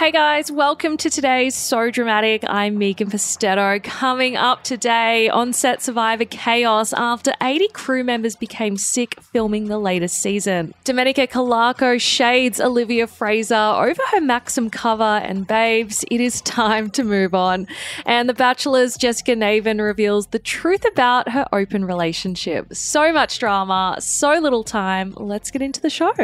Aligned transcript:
Hey 0.00 0.12
guys, 0.12 0.50
welcome 0.50 0.96
to 0.96 1.10
today's 1.10 1.54
So 1.54 1.90
Dramatic. 1.90 2.42
I'm 2.48 2.78
Megan 2.78 3.10
Pustetto. 3.10 3.84
Coming 3.84 4.34
up 4.34 4.64
today 4.64 5.28
on 5.28 5.52
set 5.52 5.82
Survivor 5.82 6.24
Chaos 6.24 6.94
after 6.94 7.34
80 7.42 7.68
crew 7.68 8.02
members 8.02 8.34
became 8.34 8.78
sick 8.78 9.20
filming 9.20 9.66
the 9.66 9.76
latest 9.76 10.16
season. 10.22 10.72
Domenica 10.86 11.28
Calarco 11.28 12.00
shades 12.00 12.62
Olivia 12.62 13.06
Frazer 13.06 13.54
over 13.54 14.00
her 14.12 14.22
Maxim 14.22 14.70
cover 14.70 15.02
and 15.02 15.46
babes, 15.46 16.02
it 16.10 16.22
is 16.22 16.40
time 16.40 16.88
to 16.92 17.04
move 17.04 17.34
on. 17.34 17.66
And 18.06 18.26
The 18.26 18.32
Bachelor's 18.32 18.96
Jessica 18.96 19.32
Navin 19.32 19.84
reveals 19.84 20.28
the 20.28 20.38
truth 20.38 20.86
about 20.86 21.28
her 21.28 21.46
open 21.52 21.84
relationship. 21.84 22.74
So 22.74 23.12
much 23.12 23.38
drama, 23.38 23.98
so 24.00 24.32
little 24.38 24.64
time. 24.64 25.12
Let's 25.18 25.50
get 25.50 25.60
into 25.60 25.82
the 25.82 25.90
show. 25.90 26.14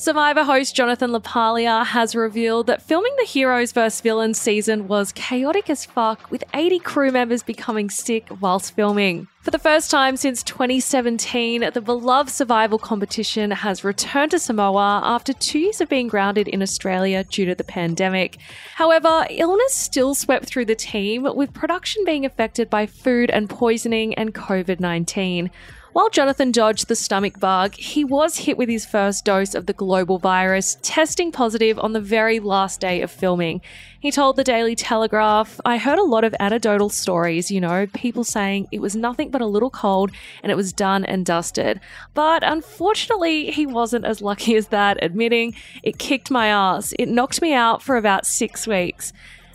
Survivor 0.00 0.44
host 0.44 0.74
Jonathan 0.74 1.10
LaPaglia 1.10 1.84
has 1.84 2.16
revealed 2.16 2.68
that 2.68 2.80
filming 2.80 3.14
the 3.18 3.26
Heroes 3.26 3.72
vs. 3.72 4.00
Villains 4.00 4.40
season 4.40 4.88
was 4.88 5.12
chaotic 5.12 5.68
as 5.68 5.84
fuck, 5.84 6.30
with 6.30 6.42
80 6.54 6.78
crew 6.78 7.12
members 7.12 7.42
becoming 7.42 7.90
sick 7.90 8.26
whilst 8.40 8.74
filming. 8.74 9.28
For 9.42 9.50
the 9.50 9.58
first 9.58 9.90
time 9.90 10.16
since 10.16 10.42
2017, 10.42 11.70
the 11.74 11.82
beloved 11.82 12.30
survival 12.30 12.78
competition 12.78 13.50
has 13.50 13.84
returned 13.84 14.30
to 14.30 14.38
Samoa 14.38 15.02
after 15.04 15.34
two 15.34 15.58
years 15.58 15.82
of 15.82 15.90
being 15.90 16.08
grounded 16.08 16.48
in 16.48 16.62
Australia 16.62 17.22
due 17.24 17.44
to 17.44 17.54
the 17.54 17.64
pandemic. 17.64 18.38
However, 18.76 19.26
illness 19.28 19.74
still 19.74 20.14
swept 20.14 20.46
through 20.46 20.64
the 20.64 20.74
team, 20.74 21.24
with 21.24 21.52
production 21.52 22.06
being 22.06 22.24
affected 22.24 22.70
by 22.70 22.86
food 22.86 23.28
and 23.28 23.50
poisoning 23.50 24.14
and 24.14 24.34
COVID 24.34 24.80
19. 24.80 25.50
While 25.92 26.08
Jonathan 26.08 26.52
dodged 26.52 26.86
the 26.86 26.94
stomach 26.94 27.40
bug, 27.40 27.74
he 27.74 28.04
was 28.04 28.38
hit 28.38 28.56
with 28.56 28.68
his 28.68 28.86
first 28.86 29.24
dose 29.24 29.56
of 29.56 29.66
the 29.66 29.72
global 29.72 30.18
virus, 30.20 30.78
testing 30.82 31.32
positive 31.32 31.80
on 31.80 31.94
the 31.94 32.00
very 32.00 32.38
last 32.38 32.80
day 32.80 33.02
of 33.02 33.10
filming. 33.10 33.60
He 33.98 34.12
told 34.12 34.36
the 34.36 34.44
Daily 34.44 34.76
Telegraph, 34.76 35.60
I 35.64 35.78
heard 35.78 35.98
a 35.98 36.04
lot 36.04 36.22
of 36.22 36.32
anecdotal 36.38 36.90
stories, 36.90 37.50
you 37.50 37.60
know, 37.60 37.88
people 37.88 38.22
saying 38.22 38.68
it 38.70 38.80
was 38.80 38.94
nothing 38.94 39.30
but 39.30 39.40
a 39.40 39.46
little 39.46 39.68
cold 39.68 40.12
and 40.44 40.52
it 40.52 40.56
was 40.56 40.72
done 40.72 41.04
and 41.04 41.26
dusted. 41.26 41.80
But 42.14 42.44
unfortunately, 42.44 43.50
he 43.50 43.66
wasn't 43.66 44.04
as 44.04 44.22
lucky 44.22 44.54
as 44.54 44.68
that, 44.68 45.02
admitting, 45.02 45.56
it 45.82 45.98
kicked 45.98 46.30
my 46.30 46.46
ass. 46.46 46.94
It 47.00 47.08
knocked 47.08 47.42
me 47.42 47.52
out 47.52 47.82
for 47.82 47.96
about 47.96 48.26
six 48.26 48.64
weeks. 48.64 49.12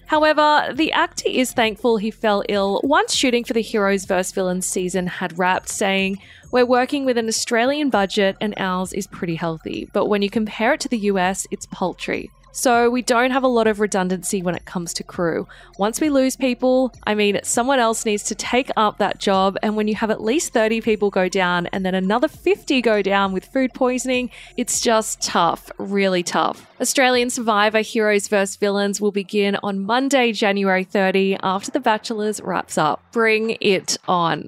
However, 0.08 0.72
the 0.74 0.92
actor 0.92 1.28
is 1.28 1.52
thankful 1.52 1.98
he 1.98 2.12
fell 2.12 2.44
ill 2.48 2.80
once 2.84 3.14
shooting 3.14 3.44
for 3.44 3.54
the 3.54 3.62
Heroes 3.62 4.06
vs. 4.06 4.32
Villains 4.34 4.68
season 4.68 5.08
had 5.08 5.38
wrapped, 5.40 5.70
saying, 5.70 6.20
We're 6.52 6.66
working 6.66 7.06
with 7.06 7.18
an 7.18 7.28
Australian 7.28 7.90
budget 7.90 8.38
and 8.40 8.54
ours 8.58 8.94
is 8.94 9.08
pretty 9.08 9.36
healthy, 9.36 9.90
but 9.94 10.06
when 10.06 10.22
you 10.22 10.30
compare 10.30 10.74
it 10.74 10.80
to 10.82 10.90
the 10.90 11.10
US, 11.10 11.48
it's 11.50 11.66
paltry. 11.68 12.30
So 12.56 12.90
we 12.90 13.02
don't 13.02 13.32
have 13.32 13.44
a 13.44 13.50
lot 13.50 13.68
of 13.68 13.82
redundancy 13.82 14.42
when 14.42 14.56
it 14.56 14.64
comes 14.64 14.94
to 14.94 15.04
crew. 15.04 15.46
Once 15.78 16.00
we 16.00 16.10
lose 16.10 16.38
people, 16.38 16.94
I 17.04 17.14
mean, 17.14 17.42
someone 17.44 17.80
else 17.80 18.06
needs 18.06 18.24
to 18.24 18.34
take 18.34 18.72
up 18.78 18.98
that 18.98 19.20
job. 19.20 19.58
And 19.62 19.76
when 19.76 19.90
you 19.90 19.96
have 19.96 20.10
at 20.10 20.24
least 20.24 20.54
30 20.54 20.80
people 20.80 21.10
go 21.10 21.28
down 21.28 21.68
and 21.68 21.86
then 21.86 21.94
another 21.94 22.30
50 22.30 22.82
go 22.82 23.02
down 23.02 23.34
with 23.34 23.44
food 23.46 23.74
poisoning, 23.74 24.30
it's 24.56 24.80
just 24.80 25.22
tough, 25.22 25.70
really 25.78 26.24
tough. 26.24 26.66
Australian 26.80 27.30
Survivor 27.30 27.82
Heroes 27.82 28.30
vs. 28.30 28.56
Villains 28.56 29.02
will 29.02 29.12
begin 29.12 29.58
on 29.62 29.82
Monday, 29.82 30.32
January 30.32 30.86
30, 30.86 31.38
after 31.44 31.72
The 31.72 31.82
Bachelors 31.82 32.40
wraps 32.42 32.78
up. 32.78 33.04
Bring 33.12 33.58
it 33.60 33.98
on. 34.08 34.48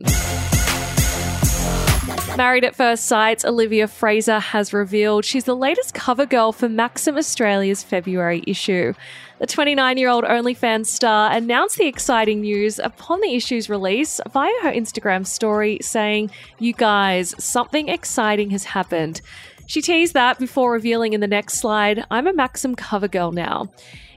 Married 2.37 2.63
at 2.63 2.75
First 2.75 3.05
Sight, 3.05 3.43
Olivia 3.43 3.87
Frazer 3.87 4.39
has 4.39 4.71
revealed 4.71 5.25
she's 5.25 5.45
the 5.45 5.55
latest 5.55 5.93
cover 5.93 6.25
girl 6.25 6.51
for 6.51 6.69
Maxim 6.69 7.17
Australia's 7.17 7.83
February 7.83 8.43
issue. 8.45 8.93
The 9.39 9.47
29 9.47 9.97
year 9.97 10.09
old 10.09 10.23
OnlyFans 10.23 10.85
star 10.85 11.31
announced 11.31 11.77
the 11.77 11.87
exciting 11.87 12.41
news 12.41 12.79
upon 12.79 13.21
the 13.21 13.35
issue's 13.35 13.69
release 13.69 14.21
via 14.31 14.51
her 14.61 14.71
Instagram 14.71 15.25
story, 15.25 15.79
saying, 15.81 16.31
You 16.59 16.73
guys, 16.73 17.33
something 17.43 17.89
exciting 17.89 18.51
has 18.51 18.63
happened. 18.65 19.21
She 19.65 19.81
teased 19.81 20.13
that 20.13 20.39
before 20.39 20.71
revealing 20.71 21.13
in 21.13 21.19
the 21.19 21.27
next 21.27 21.59
slide, 21.59 22.05
I'm 22.09 22.27
a 22.27 22.33
Maxim 22.33 22.75
cover 22.75 23.07
girl 23.07 23.31
now. 23.31 23.69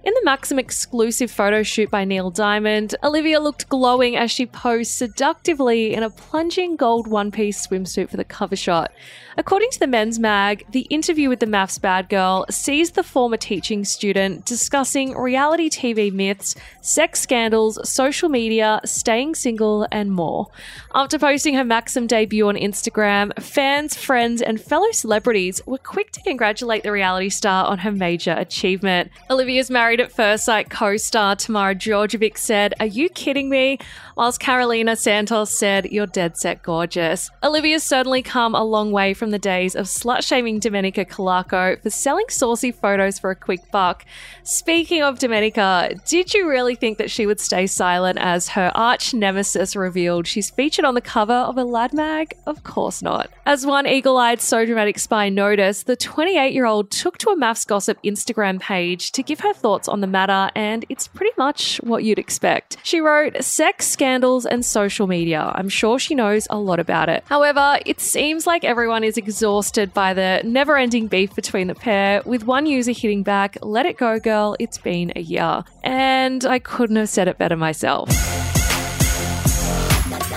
In 0.02 0.14
the 0.14 0.22
Maxim 0.24 0.58
exclusive 0.58 1.30
photo 1.30 1.62
shoot 1.62 1.90
by 1.90 2.06
Neil 2.06 2.30
Diamond, 2.30 2.94
Olivia 3.02 3.38
looked 3.38 3.68
glowing 3.68 4.16
as 4.16 4.30
she 4.30 4.46
posed 4.46 4.92
seductively 4.92 5.92
in 5.92 6.02
a 6.02 6.08
plunging 6.08 6.76
gold 6.76 7.06
one 7.06 7.30
piece 7.30 7.66
swimsuit 7.66 8.08
for 8.08 8.16
the 8.16 8.24
cover 8.24 8.56
shot. 8.56 8.92
According 9.36 9.70
to 9.70 9.78
the 9.78 9.86
men's 9.86 10.18
mag, 10.18 10.64
the 10.72 10.86
interview 10.90 11.28
with 11.28 11.40
the 11.40 11.46
MAFS 11.46 11.80
bad 11.80 12.08
girl 12.08 12.46
sees 12.50 12.90
the 12.92 13.02
former 13.02 13.36
teaching 13.36 13.84
student 13.84 14.44
discussing 14.46 15.14
reality 15.14 15.68
TV 15.68 16.10
myths, 16.10 16.54
sex 16.80 17.20
scandals, 17.20 17.78
social 17.88 18.28
media, 18.28 18.80
staying 18.84 19.34
single, 19.34 19.86
and 19.92 20.12
more. 20.12 20.48
After 20.94 21.18
posting 21.18 21.54
her 21.54 21.64
Maxim 21.64 22.06
debut 22.06 22.48
on 22.48 22.56
Instagram, 22.56 23.38
fans, 23.40 23.96
friends, 23.96 24.40
and 24.42 24.60
fellow 24.60 24.90
celebrities 24.92 25.60
were 25.66 25.78
quick 25.78 26.10
to 26.12 26.22
congratulate 26.22 26.82
the 26.82 26.92
reality 26.92 27.28
star 27.28 27.66
on 27.66 27.78
her 27.78 27.92
major 27.92 28.34
achievement. 28.36 29.10
Olivia's 29.30 29.70
Married 29.90 30.02
at 30.02 30.12
First 30.12 30.44
Sight 30.44 30.70
co 30.70 30.96
star 30.96 31.34
Tamara 31.34 31.74
Djordjevic 31.74 32.38
said, 32.38 32.74
Are 32.78 32.86
you 32.86 33.08
kidding 33.08 33.50
me? 33.50 33.76
Whilst 34.16 34.38
Carolina 34.38 34.94
Santos 34.94 35.58
said, 35.58 35.90
You're 35.90 36.06
dead 36.06 36.36
set 36.36 36.62
gorgeous. 36.62 37.28
Olivia's 37.42 37.82
certainly 37.82 38.22
come 38.22 38.54
a 38.54 38.62
long 38.62 38.92
way 38.92 39.14
from 39.14 39.30
the 39.30 39.38
days 39.40 39.74
of 39.74 39.86
slut 39.86 40.24
shaming 40.24 40.60
Domenica 40.60 41.04
Calarco 41.04 41.82
for 41.82 41.90
selling 41.90 42.26
saucy 42.28 42.70
photos 42.70 43.18
for 43.18 43.32
a 43.32 43.34
quick 43.34 43.68
buck. 43.72 44.04
Speaking 44.44 45.02
of 45.02 45.18
Domenica, 45.18 46.00
did 46.08 46.34
you 46.34 46.48
really 46.48 46.76
think 46.76 46.98
that 46.98 47.10
she 47.10 47.26
would 47.26 47.40
stay 47.40 47.66
silent 47.66 48.18
as 48.20 48.50
her 48.50 48.70
arch 48.76 49.12
nemesis 49.12 49.74
revealed 49.74 50.28
she's 50.28 50.50
featured 50.50 50.84
on 50.84 50.94
the 50.94 51.00
cover 51.00 51.32
of 51.32 51.58
a 51.58 51.64
lad 51.64 51.92
mag? 51.92 52.32
Of 52.46 52.62
course 52.62 53.02
not. 53.02 53.28
As 53.44 53.66
one 53.66 53.88
eagle 53.88 54.18
eyed 54.18 54.40
So 54.40 54.64
Dramatic 54.64 55.00
spy 55.00 55.30
noticed, 55.30 55.86
the 55.86 55.96
28 55.96 56.52
year 56.52 56.66
old 56.66 56.92
took 56.92 57.18
to 57.18 57.30
a 57.30 57.36
MAFS 57.36 57.66
Gossip 57.66 57.98
Instagram 58.04 58.60
page 58.60 59.10
to 59.10 59.24
give 59.24 59.40
her 59.40 59.52
thoughts 59.52 59.79
on 59.88 60.00
the 60.00 60.06
matter, 60.06 60.50
and 60.54 60.84
it's 60.88 61.08
pretty 61.08 61.32
much 61.36 61.78
what 61.78 62.04
you'd 62.04 62.18
expect. 62.18 62.76
She 62.82 63.00
wrote, 63.00 63.42
Sex, 63.42 63.86
scandals, 63.86 64.46
and 64.46 64.64
social 64.64 65.06
media. 65.06 65.52
I'm 65.54 65.68
sure 65.68 65.98
she 65.98 66.14
knows 66.14 66.46
a 66.50 66.58
lot 66.58 66.80
about 66.80 67.08
it. 67.08 67.24
However, 67.26 67.78
it 67.86 68.00
seems 68.00 68.46
like 68.46 68.64
everyone 68.64 69.04
is 69.04 69.16
exhausted 69.16 69.92
by 69.94 70.14
the 70.14 70.42
never 70.44 70.76
ending 70.76 71.06
beef 71.06 71.34
between 71.34 71.66
the 71.66 71.74
pair, 71.74 72.22
with 72.24 72.44
one 72.44 72.66
user 72.66 72.92
hitting 72.92 73.22
back, 73.22 73.56
Let 73.62 73.86
it 73.86 73.96
go, 73.96 74.18
girl, 74.18 74.56
it's 74.58 74.78
been 74.78 75.12
a 75.16 75.20
year. 75.20 75.64
And 75.82 76.44
I 76.44 76.58
couldn't 76.58 76.96
have 76.96 77.08
said 77.08 77.28
it 77.28 77.38
better 77.38 77.56
myself. 77.56 78.08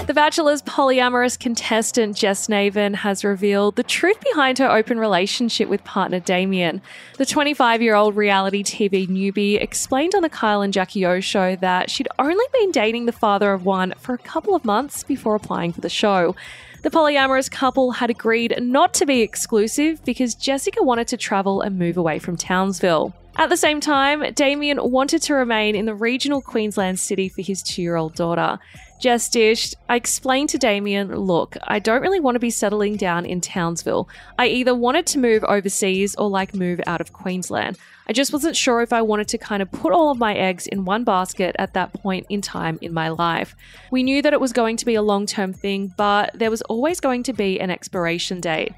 The 0.06 0.14
Bachelor's 0.14 0.62
polyamorous 0.62 1.40
contestant 1.40 2.18
Jess 2.18 2.48
Navin 2.48 2.94
has 2.94 3.24
revealed 3.24 3.78
the 3.78 3.84
truth 3.84 4.20
behind 4.20 4.58
her 4.58 4.70
open 4.70 5.00
relationship 5.00 5.70
with 5.70 5.82
partner 5.86 6.20
Damien. 6.20 6.82
The 7.18 7.26
25 7.26 7.82
year 7.82 7.96
old 7.96 8.18
reality 8.18 8.64
TV 8.64 9.08
newbie 9.08 9.62
explained 9.62 10.14
on 10.14 10.22
the 10.22 10.30
Kyle 10.30 10.62
and 10.62 10.74
Jackie 10.74 11.06
O 11.06 11.22
show 11.22 11.56
that 11.56 11.90
she'd 11.90 12.10
only 12.20 12.46
been 12.52 12.72
dating 12.72 13.06
the 13.06 13.14
father 13.14 13.54
of 13.54 13.64
one 13.64 13.94
for 13.98 14.14
a 14.14 14.18
couple 14.18 14.56
of 14.56 14.66
months 14.66 15.04
before 15.04 15.36
applying 15.36 15.72
for 15.72 15.80
the 15.80 15.90
show. 15.90 16.36
The 16.82 16.90
polyamorous 16.90 17.50
couple 17.50 17.92
had 17.92 18.10
agreed 18.10 18.62
not 18.62 18.94
to 18.96 19.06
be 19.06 19.22
exclusive 19.22 20.04
because 20.04 20.36
Jessica 20.36 20.84
wanted 20.84 21.08
to 21.08 21.18
travel 21.18 21.62
and 21.62 21.80
move 21.80 21.96
away 21.96 22.20
from 22.20 22.36
Townsville. 22.36 23.14
At 23.36 23.50
the 23.50 23.58
same 23.58 23.80
time, 23.80 24.34
Damien 24.34 24.80
wanted 24.92 25.22
to 25.24 25.34
remain 25.34 25.76
in 25.76 25.86
the 25.86 25.96
regional 25.96 26.42
Queensland 26.42 27.00
city 27.00 27.30
for 27.30 27.42
his 27.42 27.64
two 27.64 27.82
year 27.82 27.96
old 27.96 28.16
daughter. 28.16 28.60
Jess 29.00 29.28
dished, 29.28 29.76
I 29.90 29.98
explained 29.98 30.50
to 30.50 30.58
Damien, 30.58 31.14
look, 31.14 31.58
I 31.64 31.80
don't 31.80 32.02
really 32.02 32.22
want 32.22 32.36
to 32.36 32.40
be 32.40 32.50
settling 32.50 32.96
down 32.96 33.26
in 33.26 33.42
Townsville. 33.42 34.08
I 34.40 34.48
either 34.48 34.74
wanted 34.74 35.06
to 35.08 35.20
move 35.20 35.44
overseas 35.44 36.16
or 36.16 36.30
like 36.30 36.56
move 36.56 36.80
out 36.88 37.02
of 37.02 37.12
Queensland. 37.12 37.78
I 38.08 38.14
just 38.14 38.32
wasn't 38.32 38.56
sure 38.56 38.82
if 38.82 38.94
I 38.94 39.02
wanted 39.02 39.28
to 39.30 39.38
kind 39.38 39.62
of 39.62 39.72
put 39.72 39.94
all 39.94 40.12
of 40.12 40.18
my 40.18 40.34
eggs 40.34 40.68
in 40.68 40.86
one 40.86 41.04
basket 41.04 41.56
at 41.60 41.74
that 41.74 41.94
point 41.94 42.26
in 42.30 42.42
time 42.42 42.80
in 42.82 42.94
my 42.94 43.10
life. 43.10 43.56
We 43.92 44.04
knew 44.04 44.22
that 44.22 44.34
it 44.34 44.42
was 44.42 44.54
going 44.54 44.78
to 44.78 44.86
be 44.86 44.96
a 44.96 45.02
long 45.02 45.26
term 45.26 45.54
thing, 45.54 45.94
but 45.98 46.32
there 46.34 46.52
was 46.52 46.62
always 46.64 47.00
going 47.00 47.24
to 47.24 47.34
be 47.34 47.60
an 47.60 47.70
expiration 47.70 48.42
date. 48.42 48.74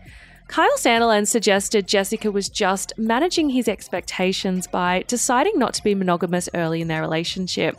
Kyle 0.47 0.77
Sandilands 0.77 1.27
suggested 1.27 1.87
Jessica 1.87 2.31
was 2.31 2.49
just 2.49 2.93
managing 2.97 3.49
his 3.49 3.67
expectations 3.67 4.67
by 4.67 5.03
deciding 5.07 5.57
not 5.57 5.73
to 5.73 5.83
be 5.83 5.95
monogamous 5.95 6.47
early 6.53 6.81
in 6.81 6.87
their 6.87 7.01
relationship. 7.01 7.77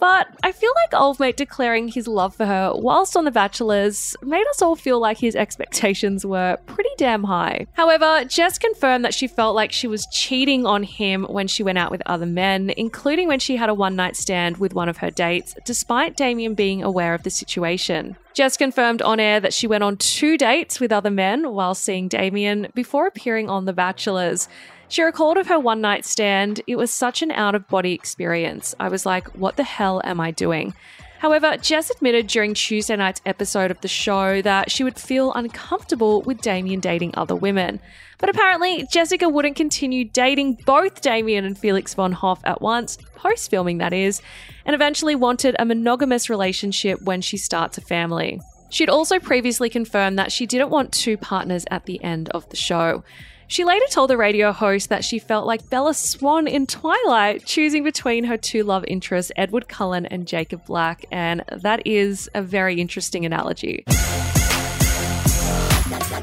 But 0.00 0.28
I 0.42 0.52
feel 0.52 0.70
like 0.84 1.00
old 1.00 1.18
mate 1.18 1.36
declaring 1.36 1.88
his 1.88 2.06
love 2.06 2.34
for 2.34 2.46
her 2.46 2.72
whilst 2.74 3.16
on 3.16 3.24
The 3.24 3.30
Bachelors 3.30 4.16
made 4.22 4.46
us 4.50 4.62
all 4.62 4.76
feel 4.76 5.00
like 5.00 5.18
his 5.18 5.34
expectations 5.34 6.24
were 6.24 6.58
pretty 6.66 6.90
damn 6.96 7.24
high. 7.24 7.66
However, 7.72 8.24
Jess 8.24 8.58
confirmed 8.58 9.04
that 9.04 9.14
she 9.14 9.26
felt 9.26 9.54
like 9.54 9.72
she 9.72 9.86
was 9.86 10.06
cheating 10.12 10.66
on 10.66 10.82
him 10.82 11.24
when 11.24 11.48
she 11.48 11.62
went 11.62 11.78
out 11.78 11.90
with 11.90 12.02
other 12.06 12.26
men, 12.26 12.70
including 12.76 13.28
when 13.28 13.40
she 13.40 13.56
had 13.56 13.68
a 13.68 13.74
one 13.74 13.96
night 13.96 14.16
stand 14.16 14.58
with 14.58 14.74
one 14.74 14.88
of 14.88 14.98
her 14.98 15.10
dates, 15.10 15.54
despite 15.64 16.16
Damien 16.16 16.54
being 16.54 16.82
aware 16.82 17.14
of 17.14 17.22
the 17.22 17.30
situation. 17.30 18.16
Jess 18.34 18.56
confirmed 18.56 19.02
on 19.02 19.18
air 19.18 19.40
that 19.40 19.52
she 19.52 19.66
went 19.66 19.82
on 19.82 19.96
two 19.96 20.38
dates 20.38 20.78
with 20.78 20.92
other 20.92 21.10
men 21.10 21.52
while 21.52 21.74
seeing 21.74 22.06
Damien 22.06 22.68
before 22.72 23.06
appearing 23.06 23.50
on 23.50 23.64
The 23.64 23.72
Bachelors. 23.72 24.48
She 24.90 25.02
recalled 25.02 25.36
of 25.36 25.48
her 25.48 25.60
one 25.60 25.82
night 25.82 26.06
stand, 26.06 26.62
it 26.66 26.76
was 26.76 26.90
such 26.90 27.20
an 27.20 27.30
out 27.30 27.54
of 27.54 27.68
body 27.68 27.92
experience. 27.92 28.74
I 28.80 28.88
was 28.88 29.04
like, 29.04 29.28
what 29.36 29.56
the 29.56 29.62
hell 29.62 30.00
am 30.02 30.18
I 30.18 30.30
doing? 30.30 30.72
However, 31.18 31.56
Jess 31.56 31.90
admitted 31.90 32.28
during 32.28 32.54
Tuesday 32.54 32.96
night's 32.96 33.20
episode 33.26 33.70
of 33.70 33.80
the 33.80 33.88
show 33.88 34.40
that 34.42 34.70
she 34.70 34.84
would 34.84 34.98
feel 34.98 35.32
uncomfortable 35.34 36.22
with 36.22 36.40
Damian 36.40 36.80
dating 36.80 37.12
other 37.14 37.34
women. 37.34 37.80
But 38.18 38.30
apparently, 38.30 38.86
Jessica 38.90 39.28
wouldn't 39.28 39.56
continue 39.56 40.04
dating 40.04 40.58
both 40.64 41.02
Damian 41.02 41.44
and 41.44 41.58
Felix 41.58 41.92
von 41.92 42.12
Hofe 42.12 42.40
at 42.44 42.62
once, 42.62 42.96
post 43.14 43.50
filming 43.50 43.78
that 43.78 43.92
is, 43.92 44.22
and 44.64 44.74
eventually 44.74 45.16
wanted 45.16 45.56
a 45.58 45.64
monogamous 45.64 46.30
relationship 46.30 47.02
when 47.02 47.20
she 47.20 47.36
starts 47.36 47.76
a 47.78 47.82
family. 47.82 48.40
She'd 48.70 48.90
also 48.90 49.18
previously 49.18 49.70
confirmed 49.70 50.18
that 50.18 50.32
she 50.32 50.46
didn't 50.46 50.70
want 50.70 50.92
two 50.92 51.16
partners 51.16 51.64
at 51.70 51.86
the 51.86 52.02
end 52.02 52.28
of 52.30 52.48
the 52.50 52.56
show. 52.56 53.02
She 53.46 53.64
later 53.64 53.86
told 53.90 54.10
the 54.10 54.18
radio 54.18 54.52
host 54.52 54.90
that 54.90 55.04
she 55.04 55.18
felt 55.18 55.46
like 55.46 55.70
Bella 55.70 55.94
Swan 55.94 56.46
in 56.46 56.66
Twilight, 56.66 57.46
choosing 57.46 57.82
between 57.82 58.24
her 58.24 58.36
two 58.36 58.62
love 58.62 58.84
interests, 58.86 59.32
Edward 59.36 59.68
Cullen 59.68 60.04
and 60.04 60.28
Jacob 60.28 60.66
Black, 60.66 61.06
and 61.10 61.42
that 61.50 61.86
is 61.86 62.28
a 62.34 62.42
very 62.42 62.78
interesting 62.78 63.24
analogy. 63.24 63.84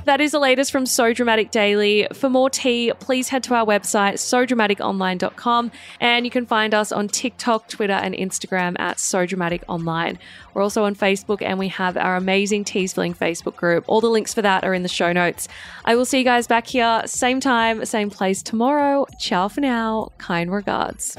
That 0.05 0.21
is 0.21 0.31
the 0.31 0.39
latest 0.39 0.71
from 0.71 0.85
So 0.85 1.13
Dramatic 1.13 1.49
Daily. 1.49 2.07
For 2.13 2.29
more 2.29 2.49
tea, 2.49 2.91
please 2.99 3.29
head 3.29 3.43
to 3.45 3.55
our 3.55 3.65
website, 3.65 4.13
sodramaticonline.com, 4.13 5.71
and 5.99 6.25
you 6.25 6.31
can 6.31 6.45
find 6.45 6.75
us 6.75 6.91
on 6.91 7.07
TikTok, 7.07 7.67
Twitter, 7.67 7.93
and 7.93 8.13
Instagram 8.13 8.79
at 8.79 8.99
So 8.99 9.25
Dramatic 9.25 9.63
Online. 9.67 10.19
We're 10.53 10.61
also 10.61 10.83
on 10.83 10.95
Facebook, 10.95 11.41
and 11.41 11.57
we 11.57 11.69
have 11.69 11.97
our 11.97 12.15
amazing 12.15 12.65
Teas 12.65 12.93
Facebook 12.93 13.55
group. 13.55 13.83
All 13.87 13.99
the 13.99 14.09
links 14.09 14.33
for 14.33 14.43
that 14.43 14.63
are 14.63 14.73
in 14.73 14.83
the 14.83 14.89
show 14.89 15.11
notes. 15.11 15.47
I 15.83 15.95
will 15.95 16.05
see 16.05 16.19
you 16.19 16.23
guys 16.23 16.45
back 16.45 16.67
here, 16.67 17.01
same 17.05 17.39
time, 17.39 17.83
same 17.85 18.11
place 18.11 18.43
tomorrow. 18.43 19.07
Ciao 19.19 19.47
for 19.47 19.61
now. 19.61 20.11
Kind 20.19 20.51
regards. 20.51 21.13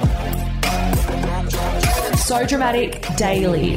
So 2.25 2.47
Dramatic 2.47 3.05
Daily. 3.17 3.77